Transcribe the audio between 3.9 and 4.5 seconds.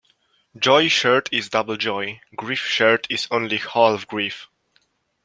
grief.